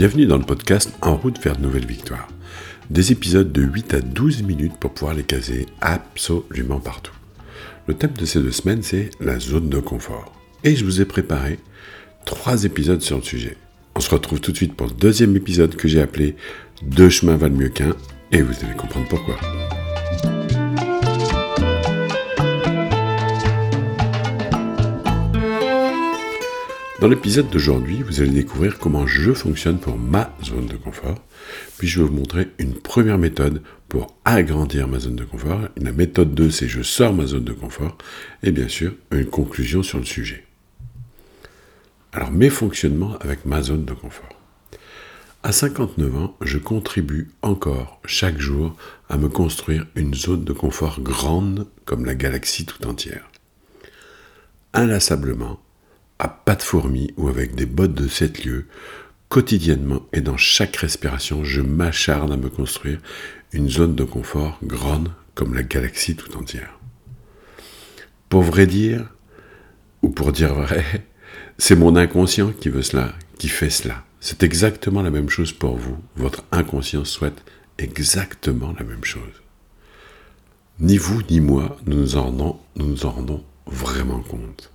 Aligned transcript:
Bienvenue 0.00 0.24
dans 0.24 0.38
le 0.38 0.44
podcast 0.44 0.94
En 1.02 1.14
route 1.14 1.38
vers 1.44 1.58
de 1.58 1.60
nouvelles 1.60 1.84
victoires. 1.84 2.28
Des 2.88 3.12
épisodes 3.12 3.52
de 3.52 3.60
8 3.60 3.92
à 3.92 4.00
12 4.00 4.44
minutes 4.44 4.78
pour 4.80 4.94
pouvoir 4.94 5.12
les 5.12 5.24
caser 5.24 5.66
absolument 5.82 6.80
partout. 6.80 7.12
Le 7.86 7.92
thème 7.92 8.14
de 8.14 8.24
ces 8.24 8.40
deux 8.40 8.50
semaines, 8.50 8.82
c'est 8.82 9.10
la 9.20 9.38
zone 9.38 9.68
de 9.68 9.78
confort. 9.78 10.32
Et 10.64 10.74
je 10.74 10.86
vous 10.86 11.02
ai 11.02 11.04
préparé 11.04 11.58
trois 12.24 12.64
épisodes 12.64 13.02
sur 13.02 13.18
le 13.18 13.22
sujet. 13.22 13.58
On 13.94 14.00
se 14.00 14.08
retrouve 14.08 14.40
tout 14.40 14.52
de 14.52 14.56
suite 14.56 14.72
pour 14.72 14.86
le 14.86 14.94
deuxième 14.94 15.36
épisode 15.36 15.76
que 15.76 15.86
j'ai 15.86 16.00
appelé 16.00 16.34
Deux 16.80 17.10
chemins 17.10 17.36
valent 17.36 17.58
mieux 17.58 17.68
qu'un, 17.68 17.94
et 18.32 18.40
vous 18.40 18.54
allez 18.64 18.76
comprendre 18.76 19.06
pourquoi. 19.06 19.36
Dans 27.00 27.08
l'épisode 27.08 27.48
d'aujourd'hui, 27.48 28.02
vous 28.02 28.20
allez 28.20 28.30
découvrir 28.30 28.78
comment 28.78 29.06
je 29.06 29.32
fonctionne 29.32 29.78
pour 29.78 29.96
ma 29.96 30.36
zone 30.44 30.66
de 30.66 30.76
confort, 30.76 31.24
puis 31.78 31.88
je 31.88 31.98
vais 31.98 32.06
vous 32.06 32.12
montrer 32.12 32.48
une 32.58 32.74
première 32.74 33.16
méthode 33.16 33.62
pour 33.88 34.18
agrandir 34.26 34.86
ma 34.86 34.98
zone 34.98 35.16
de 35.16 35.24
confort. 35.24 35.62
La 35.78 35.92
méthode 35.92 36.34
2, 36.34 36.50
c'est 36.50 36.68
je 36.68 36.82
sors 36.82 37.14
ma 37.14 37.24
zone 37.24 37.44
de 37.44 37.54
confort, 37.54 37.96
et 38.42 38.52
bien 38.52 38.68
sûr, 38.68 38.92
une 39.12 39.24
conclusion 39.24 39.82
sur 39.82 39.96
le 39.96 40.04
sujet. 40.04 40.44
Alors, 42.12 42.30
mes 42.30 42.50
fonctionnements 42.50 43.16
avec 43.20 43.46
ma 43.46 43.62
zone 43.62 43.86
de 43.86 43.94
confort. 43.94 44.28
À 45.42 45.52
59 45.52 46.16
ans, 46.18 46.36
je 46.42 46.58
contribue 46.58 47.30
encore 47.40 47.98
chaque 48.04 48.38
jour 48.38 48.76
à 49.08 49.16
me 49.16 49.30
construire 49.30 49.86
une 49.94 50.12
zone 50.12 50.44
de 50.44 50.52
confort 50.52 51.00
grande 51.00 51.66
comme 51.86 52.04
la 52.04 52.14
galaxie 52.14 52.66
tout 52.66 52.86
entière. 52.86 53.30
Inlassablement, 54.74 55.60
à 56.20 56.28
pas 56.28 56.54
de 56.54 56.62
fourmis 56.62 57.12
ou 57.16 57.28
avec 57.28 57.54
des 57.54 57.66
bottes 57.66 57.94
de 57.94 58.06
7 58.06 58.44
lieues, 58.44 58.66
quotidiennement 59.30 60.02
et 60.12 60.20
dans 60.20 60.36
chaque 60.36 60.76
respiration, 60.76 61.44
je 61.44 61.62
m'acharne 61.62 62.30
à 62.30 62.36
me 62.36 62.50
construire 62.50 63.00
une 63.52 63.70
zone 63.70 63.94
de 63.94 64.04
confort 64.04 64.58
grande 64.62 65.12
comme 65.34 65.54
la 65.54 65.62
galaxie 65.62 66.16
tout 66.16 66.36
entière. 66.36 66.78
Pour 68.28 68.42
vrai 68.42 68.66
dire, 68.66 69.08
ou 70.02 70.10
pour 70.10 70.32
dire 70.32 70.54
vrai, 70.54 70.84
c'est 71.58 71.76
mon 71.76 71.96
inconscient 71.96 72.52
qui 72.52 72.68
veut 72.68 72.82
cela, 72.82 73.14
qui 73.38 73.48
fait 73.48 73.70
cela. 73.70 74.04
C'est 74.20 74.42
exactement 74.42 75.00
la 75.00 75.10
même 75.10 75.30
chose 75.30 75.52
pour 75.52 75.78
vous. 75.78 75.96
Votre 76.16 76.44
inconscient 76.52 77.06
souhaite 77.06 77.42
exactement 77.78 78.74
la 78.78 78.84
même 78.84 79.04
chose. 79.04 79.42
Ni 80.80 80.98
vous 80.98 81.22
ni 81.30 81.40
moi, 81.40 81.78
nous 81.86 81.96
nous 81.96 82.16
en 82.16 82.24
rendons, 82.24 82.60
nous 82.76 82.86
nous 82.86 83.06
en 83.06 83.10
rendons 83.10 83.44
vraiment 83.66 84.20
compte. 84.20 84.70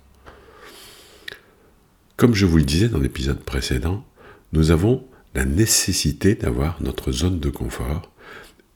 Comme 2.16 2.34
je 2.34 2.46
vous 2.46 2.56
le 2.56 2.64
disais 2.64 2.88
dans 2.88 2.98
l'épisode 2.98 3.42
précédent, 3.42 4.02
nous 4.52 4.70
avons 4.70 5.06
la 5.34 5.44
nécessité 5.44 6.34
d'avoir 6.34 6.82
notre 6.82 7.12
zone 7.12 7.40
de 7.40 7.50
confort, 7.50 8.10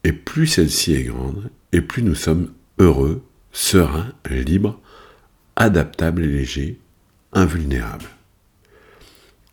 et 0.04 0.12
plus 0.12 0.46
celle-ci 0.46 0.92
est 0.92 1.04
grande, 1.04 1.50
et 1.72 1.80
plus 1.80 2.02
nous 2.02 2.14
sommes 2.14 2.52
heureux, 2.78 3.22
sereins, 3.50 4.12
libres, 4.28 4.78
adaptables 5.56 6.24
et 6.24 6.28
légers, 6.28 6.78
invulnérables. 7.32 8.10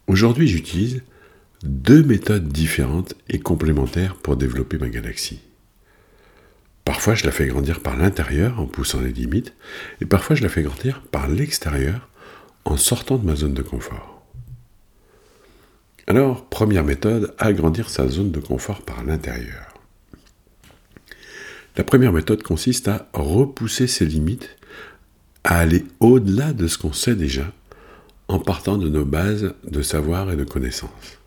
Aujourd'hui, 0.07 0.49
j'utilise 0.49 1.01
deux 1.63 2.03
méthodes 2.03 2.49
différentes 2.49 3.15
et 3.29 3.39
complémentaires 3.39 4.15
pour 4.15 4.35
développer 4.35 4.77
ma 4.77 4.89
galaxie. 4.89 5.39
Parfois, 6.83 7.15
je 7.15 7.25
la 7.25 7.31
fais 7.31 7.47
grandir 7.47 7.79
par 7.79 7.95
l'intérieur 7.95 8.59
en 8.59 8.65
poussant 8.65 8.99
les 8.99 9.13
limites, 9.13 9.53
et 10.01 10.05
parfois, 10.05 10.35
je 10.35 10.43
la 10.43 10.49
fais 10.49 10.63
grandir 10.63 11.01
par 11.09 11.29
l'extérieur 11.29 12.09
en 12.67 12.75
sortant 12.75 13.17
de 13.17 13.25
ma 13.25 13.35
zone 13.35 13.53
de 13.53 13.61
confort. 13.61 14.21
Alors, 16.05 16.49
première 16.49 16.83
méthode, 16.83 17.33
agrandir 17.37 17.89
sa 17.89 18.09
zone 18.09 18.31
de 18.31 18.41
confort 18.41 18.81
par 18.81 19.05
l'intérieur. 19.05 19.73
La 21.77 21.85
première 21.85 22.11
méthode 22.11 22.43
consiste 22.43 22.89
à 22.89 23.07
repousser 23.13 23.87
ses 23.87 24.05
limites, 24.05 24.57
à 25.45 25.59
aller 25.59 25.85
au-delà 26.01 26.51
de 26.51 26.67
ce 26.67 26.77
qu'on 26.77 26.91
sait 26.91 27.15
déjà, 27.15 27.53
en 28.27 28.39
partant 28.39 28.77
de 28.77 28.89
nos 28.89 29.05
bases 29.05 29.53
de 29.65 29.81
savoir 29.81 30.29
et 30.31 30.35
de 30.35 30.43
connaissances. 30.43 31.19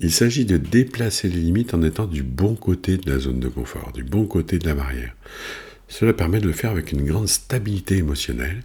Il 0.00 0.12
s'agit 0.12 0.46
de 0.46 0.56
déplacer 0.56 1.28
les 1.28 1.40
limites 1.40 1.74
en 1.74 1.82
étant 1.82 2.06
du 2.06 2.22
bon 2.22 2.54
côté 2.54 2.96
de 2.96 3.10
la 3.10 3.18
zone 3.18 3.40
de 3.40 3.48
confort, 3.48 3.92
du 3.92 4.04
bon 4.04 4.26
côté 4.26 4.58
de 4.58 4.66
la 4.66 4.74
barrière. 4.74 5.14
Cela 5.88 6.14
permet 6.14 6.40
de 6.40 6.46
le 6.46 6.52
faire 6.54 6.70
avec 6.70 6.92
une 6.92 7.04
grande 7.04 7.28
stabilité 7.28 7.96
émotionnelle 7.96 8.62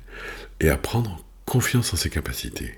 et 0.61 0.69
à 0.69 0.77
prendre 0.77 1.23
confiance 1.51 1.94
en 1.94 1.97
ses 1.97 2.09
capacités. 2.09 2.75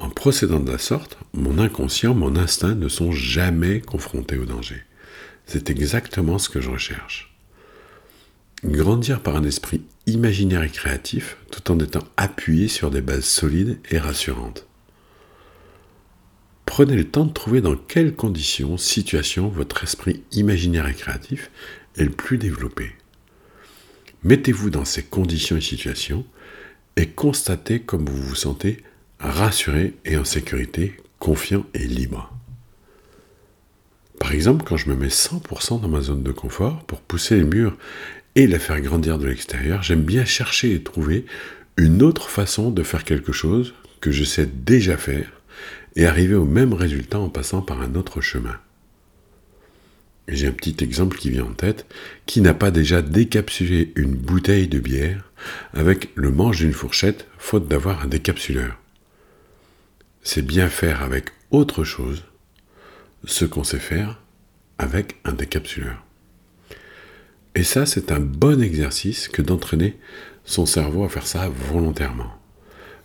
En 0.00 0.10
procédant 0.10 0.60
de 0.60 0.70
la 0.70 0.76
sorte, 0.76 1.16
mon 1.32 1.56
inconscient, 1.58 2.12
mon 2.12 2.36
instinct 2.36 2.74
ne 2.74 2.90
sont 2.90 3.10
jamais 3.10 3.80
confrontés 3.80 4.36
au 4.36 4.44
danger. 4.44 4.82
C'est 5.46 5.70
exactement 5.70 6.38
ce 6.38 6.50
que 6.50 6.60
je 6.60 6.68
recherche. 6.68 7.34
Grandir 8.62 9.22
par 9.22 9.34
un 9.34 9.44
esprit 9.44 9.80
imaginaire 10.06 10.62
et 10.62 10.68
créatif 10.68 11.38
tout 11.50 11.72
en 11.72 11.78
étant 11.78 12.04
appuyé 12.18 12.68
sur 12.68 12.90
des 12.90 13.00
bases 13.00 13.24
solides 13.24 13.78
et 13.90 13.98
rassurantes. 13.98 14.66
Prenez 16.66 16.96
le 16.96 17.08
temps 17.08 17.24
de 17.24 17.32
trouver 17.32 17.62
dans 17.62 17.76
quelles 17.76 18.14
conditions, 18.14 18.76
situations 18.76 19.48
votre 19.48 19.84
esprit 19.84 20.22
imaginaire 20.32 20.86
et 20.86 20.92
créatif 20.92 21.50
est 21.96 22.04
le 22.04 22.10
plus 22.10 22.36
développé. 22.36 22.92
Mettez-vous 24.22 24.68
dans 24.68 24.84
ces 24.84 25.02
conditions 25.02 25.56
et 25.56 25.62
situations 25.62 26.26
et 26.96 27.06
constatez 27.06 27.80
comme 27.80 28.08
vous 28.08 28.22
vous 28.22 28.34
sentez 28.34 28.82
rassuré 29.18 29.94
et 30.04 30.16
en 30.16 30.24
sécurité, 30.24 30.96
confiant 31.18 31.66
et 31.74 31.86
libre. 31.86 32.32
Par 34.18 34.32
exemple, 34.32 34.64
quand 34.66 34.76
je 34.76 34.88
me 34.88 34.96
mets 34.96 35.08
100% 35.08 35.80
dans 35.80 35.88
ma 35.88 36.00
zone 36.00 36.22
de 36.22 36.32
confort 36.32 36.84
pour 36.84 37.00
pousser 37.00 37.36
les 37.36 37.44
murs 37.44 37.76
et 38.34 38.46
la 38.46 38.58
faire 38.58 38.80
grandir 38.80 39.18
de 39.18 39.26
l'extérieur, 39.26 39.82
j'aime 39.82 40.02
bien 40.02 40.24
chercher 40.24 40.74
et 40.74 40.82
trouver 40.82 41.24
une 41.76 42.02
autre 42.02 42.28
façon 42.28 42.70
de 42.70 42.82
faire 42.82 43.04
quelque 43.04 43.32
chose 43.32 43.74
que 44.00 44.10
je 44.10 44.24
sais 44.24 44.46
déjà 44.46 44.96
faire 44.96 45.30
et 45.96 46.06
arriver 46.06 46.34
au 46.34 46.44
même 46.44 46.74
résultat 46.74 47.18
en 47.18 47.28
passant 47.28 47.62
par 47.62 47.80
un 47.80 47.94
autre 47.94 48.20
chemin. 48.20 48.56
J'ai 50.30 50.46
un 50.46 50.52
petit 50.52 50.76
exemple 50.84 51.18
qui 51.18 51.30
vient 51.30 51.44
en 51.44 51.52
tête. 51.52 51.86
Qui 52.26 52.40
n'a 52.40 52.54
pas 52.54 52.70
déjà 52.70 53.02
décapsulé 53.02 53.92
une 53.96 54.14
bouteille 54.14 54.68
de 54.68 54.78
bière 54.78 55.30
avec 55.74 56.10
le 56.14 56.30
manche 56.30 56.58
d'une 56.58 56.72
fourchette, 56.72 57.26
faute 57.38 57.66
d'avoir 57.66 58.02
un 58.02 58.06
décapsuleur 58.06 58.78
C'est 60.22 60.46
bien 60.46 60.68
faire 60.68 61.02
avec 61.02 61.30
autre 61.50 61.82
chose 61.82 62.24
ce 63.24 63.44
qu'on 63.44 63.64
sait 63.64 63.80
faire 63.80 64.20
avec 64.78 65.16
un 65.24 65.32
décapsuleur. 65.32 66.04
Et 67.56 67.64
ça, 67.64 67.84
c'est 67.84 68.12
un 68.12 68.20
bon 68.20 68.62
exercice 68.62 69.28
que 69.28 69.42
d'entraîner 69.42 69.98
son 70.44 70.64
cerveau 70.64 71.04
à 71.04 71.08
faire 71.08 71.26
ça 71.26 71.48
volontairement 71.48 72.39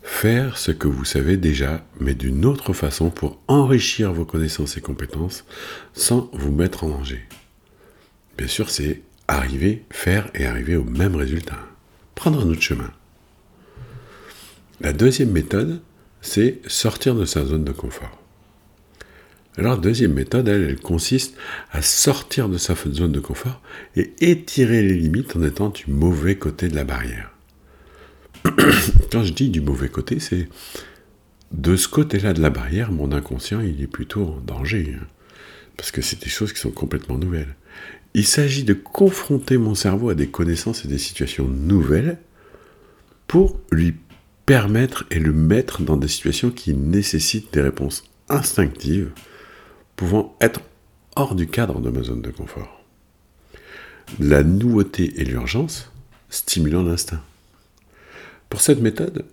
faire 0.06 0.58
ce 0.58 0.72
que 0.72 0.88
vous 0.88 1.04
savez 1.04 1.36
déjà, 1.36 1.84
mais 2.00 2.14
d'une 2.14 2.46
autre 2.46 2.74
façon 2.74 3.10
pour 3.10 3.42
enrichir 3.48 4.14
vos 4.14 4.24
connaissances 4.24 4.78
et 4.78 4.82
compétences 4.82 5.46
sans 5.94 6.30
vous 6.32 6.52
mettre 6.52 6.84
en 6.84 6.90
danger. 6.90 7.24
Bien 8.38 8.48
sûr, 8.48 8.70
c'est 8.70 9.02
arriver, 9.28 9.84
faire 9.90 10.30
et 10.36 10.46
arriver 10.46 10.76
au 10.76 10.84
même 10.84 11.16
résultat. 11.16 11.60
Prendre 12.14 12.46
un 12.46 12.50
autre 12.50 12.62
chemin. 12.62 12.92
La 14.80 14.94
deuxième 14.94 15.32
méthode, 15.32 15.82
c'est 16.22 16.62
sortir 16.68 17.16
de 17.16 17.26
sa 17.26 17.44
zone 17.44 17.64
de 17.64 17.72
confort. 17.72 18.22
Alors, 19.58 19.76
la 19.76 19.82
deuxième 19.82 20.14
méthode, 20.14 20.48
elle, 20.48 20.64
elle 20.64 20.80
consiste 20.80 21.36
à 21.72 21.82
sortir 21.82 22.48
de 22.48 22.58
sa 22.58 22.76
zone 22.76 23.12
de 23.12 23.20
confort 23.20 23.62
et 23.96 24.14
étirer 24.20 24.84
les 24.84 24.94
limites 24.94 25.36
en 25.36 25.44
étant 25.44 25.70
du 25.70 25.86
mauvais 25.88 26.36
côté 26.36 26.68
de 26.68 26.76
la 26.76 26.84
barrière. 26.84 27.35
Quand 29.12 29.24
je 29.24 29.34
dis 29.34 29.50
du 29.50 29.62
mauvais 29.62 29.90
côté, 29.90 30.20
c'est 30.20 30.48
de 31.52 31.76
ce 31.76 31.88
côté-là 31.88 32.34
de 32.34 32.42
la 32.42 32.50
barrière, 32.50 32.92
mon 32.92 33.12
inconscient, 33.12 33.62
il 33.62 33.82
est 33.82 33.88
plutôt 33.88 34.24
en 34.26 34.40
danger. 34.42 34.96
Hein. 35.00 35.06
parce 35.78 35.92
que 35.92 36.02
c'est 36.02 36.22
des 36.22 36.30
choses 36.30 36.54
qui 36.54 36.60
sont 36.60 36.72
complètement 36.72 37.18
nouvelles. 37.18 37.56
Il 38.14 38.26
s'agit 38.26 38.64
de 38.64 38.74
confronter 38.74 39.58
mon 39.58 39.76
cerveau 39.76 40.10
à 40.10 40.16
des 40.16 40.28
connaissances 40.28 40.86
et 40.86 40.88
des 40.88 40.98
situations 40.98 41.48
nouvelles 41.48 42.18
pour 43.28 43.60
lui 43.72 43.96
permettre 44.46 45.06
et 45.12 45.20
le 45.20 45.34
mettre 45.34 45.82
dans 45.82 45.98
des 45.98 46.08
situations 46.08 46.52
qui 46.52 46.74
nécessitent 46.74 47.54
des 47.54 47.62
réponses 47.62 48.04
instinctives, 48.30 49.12
pouvant 49.96 50.36
être 50.40 50.62
hors 51.16 51.36
du 51.36 51.48
cadre 51.48 51.80
de 51.80 51.90
ma 51.90 52.04
zone 52.04 52.22
de 52.22 52.32
confort. 52.32 52.84
La 54.20 54.44
nouveauté 54.44 55.20
et 55.20 55.26
l'urgence 55.26 55.92
stimulant 56.30 56.84
l'instinct. 56.84 57.22
Pour 58.50 58.62
cette 58.62 58.82
méthode, 58.82 59.26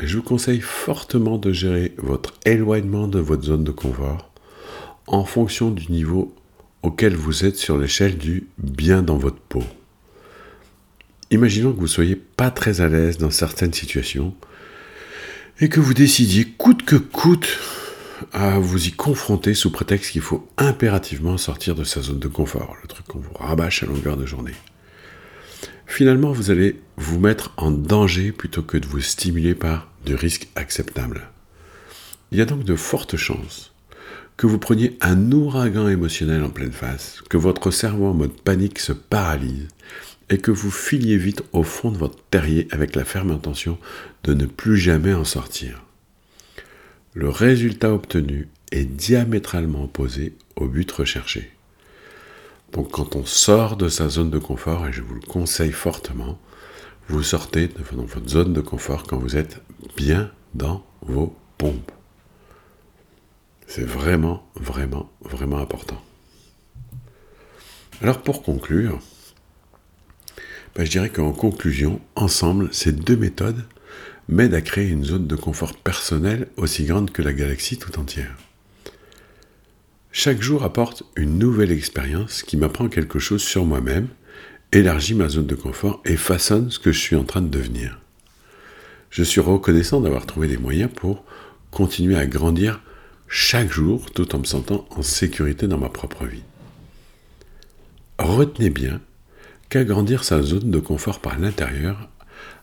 je 0.00 0.16
vous 0.16 0.22
conseille 0.22 0.60
fortement 0.60 1.38
de 1.38 1.52
gérer 1.52 1.94
votre 1.98 2.34
éloignement 2.44 3.08
de 3.08 3.18
votre 3.18 3.44
zone 3.44 3.64
de 3.64 3.70
confort 3.70 4.30
en 5.06 5.24
fonction 5.24 5.70
du 5.70 5.90
niveau 5.90 6.34
auquel 6.82 7.14
vous 7.14 7.44
êtes 7.44 7.56
sur 7.56 7.78
l'échelle 7.78 8.16
du 8.16 8.48
bien 8.58 9.02
dans 9.02 9.18
votre 9.18 9.40
peau. 9.40 9.62
Imaginons 11.30 11.72
que 11.72 11.80
vous 11.80 11.86
soyez 11.86 12.16
pas 12.16 12.50
très 12.50 12.80
à 12.80 12.88
l'aise 12.88 13.18
dans 13.18 13.30
certaines 13.30 13.72
situations 13.72 14.34
et 15.60 15.68
que 15.68 15.80
vous 15.80 15.94
décidiez 15.94 16.46
coûte 16.46 16.84
que 16.84 16.96
coûte 16.96 17.58
à 18.32 18.58
vous 18.58 18.88
y 18.88 18.92
confronter 18.92 19.54
sous 19.54 19.70
prétexte 19.70 20.12
qu'il 20.12 20.22
faut 20.22 20.48
impérativement 20.56 21.36
sortir 21.36 21.74
de 21.74 21.84
sa 21.84 22.02
zone 22.02 22.18
de 22.18 22.28
confort, 22.28 22.76
le 22.82 22.88
truc 22.88 23.06
qu'on 23.06 23.18
vous 23.18 23.32
rabâche 23.34 23.82
à 23.82 23.86
longueur 23.86 24.16
de 24.16 24.26
journée. 24.26 24.54
Finalement, 25.90 26.30
vous 26.30 26.52
allez 26.52 26.76
vous 26.96 27.18
mettre 27.18 27.52
en 27.56 27.72
danger 27.72 28.30
plutôt 28.30 28.62
que 28.62 28.78
de 28.78 28.86
vous 28.86 29.00
stimuler 29.00 29.56
par 29.56 29.90
du 30.06 30.14
risque 30.14 30.48
acceptable. 30.54 31.28
Il 32.30 32.38
y 32.38 32.40
a 32.40 32.44
donc 32.44 32.62
de 32.62 32.76
fortes 32.76 33.16
chances 33.16 33.72
que 34.36 34.46
vous 34.46 34.60
preniez 34.60 34.96
un 35.00 35.32
ouragan 35.32 35.88
émotionnel 35.88 36.44
en 36.44 36.48
pleine 36.48 36.70
face, 36.70 37.20
que 37.28 37.36
votre 37.36 37.72
cerveau 37.72 38.06
en 38.06 38.14
mode 38.14 38.40
panique 38.40 38.78
se 38.78 38.92
paralyse 38.92 39.66
et 40.30 40.38
que 40.38 40.52
vous 40.52 40.70
filiez 40.70 41.16
vite 41.16 41.42
au 41.52 41.64
fond 41.64 41.90
de 41.90 41.98
votre 41.98 42.22
terrier 42.30 42.68
avec 42.70 42.94
la 42.94 43.04
ferme 43.04 43.32
intention 43.32 43.76
de 44.22 44.32
ne 44.32 44.46
plus 44.46 44.78
jamais 44.78 45.12
en 45.12 45.24
sortir. 45.24 45.84
Le 47.14 47.28
résultat 47.28 47.92
obtenu 47.92 48.46
est 48.70 48.84
diamétralement 48.84 49.84
opposé 49.84 50.34
au 50.54 50.68
but 50.68 50.90
recherché. 50.92 51.50
Donc 52.72 52.92
quand 52.92 53.16
on 53.16 53.24
sort 53.24 53.76
de 53.76 53.88
sa 53.88 54.08
zone 54.08 54.30
de 54.30 54.38
confort, 54.38 54.86
et 54.86 54.92
je 54.92 55.02
vous 55.02 55.14
le 55.14 55.20
conseille 55.20 55.72
fortement, 55.72 56.38
vous 57.08 57.22
sortez 57.22 57.66
de 57.68 57.82
votre 57.82 58.28
zone 58.28 58.52
de 58.52 58.60
confort 58.60 59.02
quand 59.02 59.18
vous 59.18 59.36
êtes 59.36 59.60
bien 59.96 60.30
dans 60.54 60.84
vos 61.02 61.34
pompes. 61.58 61.90
C'est 63.66 63.86
vraiment, 63.86 64.48
vraiment, 64.54 65.10
vraiment 65.22 65.58
important. 65.58 66.00
Alors 68.02 68.22
pour 68.22 68.42
conclure, 68.42 68.98
ben, 70.74 70.84
je 70.84 70.90
dirais 70.90 71.10
qu'en 71.10 71.32
conclusion, 71.32 72.00
ensemble, 72.14 72.68
ces 72.72 72.92
deux 72.92 73.16
méthodes 73.16 73.64
m'aident 74.28 74.54
à 74.54 74.60
créer 74.60 74.88
une 74.88 75.04
zone 75.04 75.26
de 75.26 75.36
confort 75.36 75.74
personnelle 75.74 76.48
aussi 76.56 76.84
grande 76.84 77.10
que 77.10 77.22
la 77.22 77.32
galaxie 77.32 77.78
tout 77.78 77.98
entière. 77.98 78.36
Chaque 80.12 80.42
jour 80.42 80.64
apporte 80.64 81.04
une 81.14 81.38
nouvelle 81.38 81.70
expérience 81.70 82.42
qui 82.42 82.56
m'apprend 82.56 82.88
quelque 82.88 83.20
chose 83.20 83.42
sur 83.42 83.64
moi-même, 83.64 84.08
élargit 84.72 85.14
ma 85.14 85.28
zone 85.28 85.46
de 85.46 85.54
confort 85.54 86.02
et 86.04 86.16
façonne 86.16 86.70
ce 86.70 86.80
que 86.80 86.90
je 86.90 86.98
suis 86.98 87.16
en 87.16 87.24
train 87.24 87.42
de 87.42 87.48
devenir. 87.48 88.00
Je 89.10 89.22
suis 89.22 89.40
reconnaissant 89.40 90.00
d'avoir 90.00 90.26
trouvé 90.26 90.48
des 90.48 90.56
moyens 90.56 90.90
pour 90.94 91.24
continuer 91.70 92.16
à 92.16 92.26
grandir 92.26 92.80
chaque 93.28 93.70
jour 93.70 94.10
tout 94.10 94.34
en 94.34 94.40
me 94.40 94.44
sentant 94.44 94.84
en 94.90 95.02
sécurité 95.02 95.68
dans 95.68 95.78
ma 95.78 95.88
propre 95.88 96.26
vie. 96.26 96.42
Retenez 98.18 98.70
bien 98.70 99.00
qu'agrandir 99.68 100.24
sa 100.24 100.42
zone 100.42 100.70
de 100.70 100.80
confort 100.80 101.20
par 101.20 101.38
l'intérieur 101.38 102.08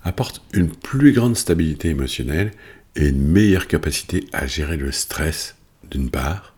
apporte 0.03 0.41
une 0.53 0.69
plus 0.69 1.13
grande 1.13 1.37
stabilité 1.37 1.89
émotionnelle 1.89 2.51
et 2.97 3.07
une 3.07 3.21
meilleure 3.21 3.67
capacité 3.67 4.25
à 4.33 4.47
gérer 4.47 4.75
le 4.75 4.91
stress 4.91 5.56
d'une 5.91 6.09
part, 6.09 6.55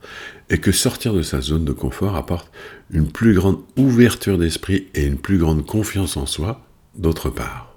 et 0.50 0.58
que 0.58 0.72
sortir 0.72 1.14
de 1.14 1.22
sa 1.22 1.42
zone 1.42 1.66
de 1.66 1.72
confort 1.72 2.16
apporte 2.16 2.52
une 2.92 3.12
plus 3.12 3.34
grande 3.34 3.62
ouverture 3.78 4.38
d'esprit 4.38 4.88
et 4.96 5.06
une 5.06 5.18
plus 5.18 5.38
grande 5.38 5.66
confiance 5.66 6.18
en 6.18 6.26
soi 6.26 6.66
d'autre 6.96 7.30
part. 7.30 7.76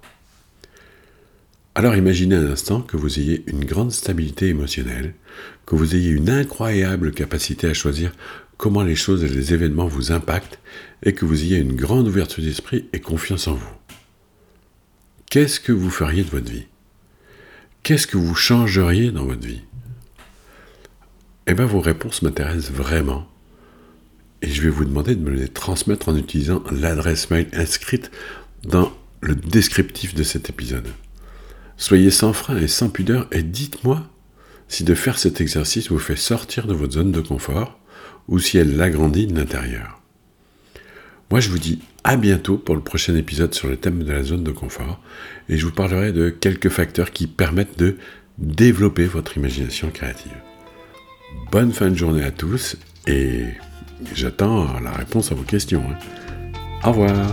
Alors 1.75 1.97
imaginez 1.97 2.37
un 2.37 2.51
instant 2.51 2.83
que 2.83 2.99
vous 2.99 3.19
ayez 3.19 3.45
une 3.47 3.65
grande 3.65 3.93
stabilité 3.93 4.49
émotionnelle, 4.49 5.15
que 5.65 5.75
vous 5.75 5.95
ayez 5.95 6.11
une 6.11 6.29
incroyable 6.29 7.13
capacité 7.13 7.67
à 7.67 7.75
choisir 7.75 8.13
comment 8.59 8.83
les 8.83 8.95
choses 8.95 9.25
et 9.25 9.29
les 9.29 9.55
événements 9.55 9.87
vous 9.87 10.13
impactent 10.13 10.59
et 11.03 11.15
que 11.15 11.25
vous 11.25 11.43
ayez 11.43 11.57
une 11.57 11.75
grande 11.75 12.09
ouverture 12.09 12.45
d'esprit 12.45 12.89
et 12.93 13.01
confiance 13.01 13.49
en 13.49 13.55
vous. 13.55 13.75
Qu'est-ce 15.31 15.61
que 15.61 15.73
vous 15.73 15.91
feriez 15.91 16.25
de 16.25 16.31
votre 16.31 16.51
vie? 16.51 16.67
Qu'est-ce 17.83 18.07
que 18.07 18.19
vous 18.19 18.35
changeriez 18.35 19.11
dans 19.11 19.25
votre 19.25 19.47
vie? 19.47 19.63
Eh 21.53 21.55
bien, 21.55 21.67
vos 21.67 21.81
réponses 21.81 22.23
m'intéressent 22.23 22.73
vraiment. 22.73 23.29
Et 24.41 24.49
je 24.49 24.63
vais 24.63 24.71
vous 24.71 24.87
demander 24.87 25.15
de 25.15 25.21
me 25.21 25.37
les 25.37 25.49
transmettre 25.49 26.09
en 26.09 26.17
utilisant 26.17 26.63
l'adresse 26.73 27.29
mail 27.29 27.47
inscrite 27.53 28.11
dans 28.65 28.91
le 29.21 29.35
descriptif 29.35 30.15
de 30.15 30.23
cet 30.23 30.49
épisode. 30.49 30.89
Soyez 31.77 32.11
sans 32.11 32.33
frein 32.33 32.57
et 32.57 32.69
sans 32.69 32.89
pudeur 32.89 33.27
et 33.33 33.43
dites-moi 33.43 34.03
si 34.67 34.83
de 34.83 34.95
faire 34.95 35.19
cet 35.19 35.43
exercice 35.43 35.91
vous 35.91 35.99
fait 35.99 36.17
sortir 36.17 36.67
de 36.67 36.73
votre 36.73 36.95
zone 36.95 37.13
de 37.13 37.21
confort 37.21 37.79
ou 38.29 38.39
si 38.39 38.57
elle 38.57 38.79
l'agrandit 38.79 39.27
de 39.27 39.39
l'intérieur. 39.39 40.01
Moi, 41.31 41.41
je 41.41 41.51
vous 41.51 41.59
dis 41.59 41.81
à 42.03 42.17
bientôt 42.17 42.57
pour 42.57 42.77
le 42.77 42.83
prochain 42.83 43.15
épisode 43.15 43.53
sur 43.53 43.69
le 43.69 43.77
thème 43.77 44.05
de 44.05 44.11
la 44.11 44.23
zone 44.23 44.43
de 44.43 44.53
confort 44.53 45.03
et 45.51 45.59
je 45.59 45.67
vous 45.67 45.73
parlerai 45.73 46.13
de 46.13 46.31
quelques 46.31 46.71
facteurs 46.71 47.11
qui 47.11 47.27
permettent 47.27 47.79
de 47.79 47.99
développer 48.39 49.05
votre 49.05 49.37
imagination 49.37 49.91
créative. 49.91 50.33
Bonne 51.51 51.73
fin 51.73 51.91
de 51.91 51.95
journée 51.95 52.25
à 52.25 52.31
tous 52.31 52.77
et 53.07 53.45
j'attends 54.15 54.81
la 54.81 54.93
réponse 54.93 55.33
à 55.33 55.35
vos 55.35 55.43
questions. 55.43 55.83
Hein. 55.91 55.99
Au 56.85 56.91
revoir 56.93 57.33